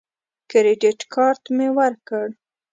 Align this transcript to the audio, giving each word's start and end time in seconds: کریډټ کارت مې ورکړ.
کریډټ 0.49 0.99
کارت 1.13 1.43
مې 1.55 1.67
ورکړ. 1.77 2.25